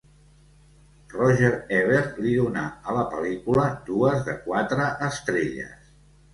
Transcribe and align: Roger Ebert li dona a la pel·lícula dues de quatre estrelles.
Roger 1.11 1.51
Ebert 1.81 2.17
li 2.25 2.33
dona 2.41 2.65
a 2.93 2.97
la 2.97 3.05
pel·lícula 3.13 3.69
dues 3.93 4.27
de 4.33 4.39
quatre 4.49 4.91
estrelles. 5.13 5.97